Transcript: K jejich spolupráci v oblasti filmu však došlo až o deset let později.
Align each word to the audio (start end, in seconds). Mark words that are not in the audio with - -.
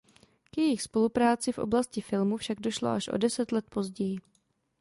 K 0.51 0.57
jejich 0.57 0.81
spolupráci 0.81 1.51
v 1.51 1.57
oblasti 1.69 2.01
filmu 2.01 2.37
však 2.37 2.59
došlo 2.59 2.89
až 2.89 3.07
o 3.07 3.17
deset 3.17 3.51
let 3.51 3.65
později. 3.69 4.17